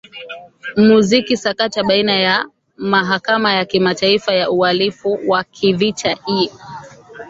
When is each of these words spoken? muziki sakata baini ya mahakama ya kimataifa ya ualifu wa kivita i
muziki 0.75 1.37
sakata 1.37 1.83
baini 1.83 2.23
ya 2.23 2.45
mahakama 2.77 3.53
ya 3.53 3.65
kimataifa 3.65 4.33
ya 4.33 4.49
ualifu 4.51 5.19
wa 5.27 5.43
kivita 5.43 6.17
i 6.27 6.51